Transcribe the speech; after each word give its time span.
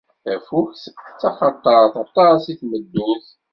Tafukt 0.23 0.83
d 1.11 1.15
taxatart 1.19 1.91
aṭas 2.03 2.41
i 2.51 2.53
tmeddurt. 2.59 3.27